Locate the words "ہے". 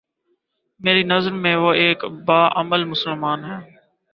3.45-3.57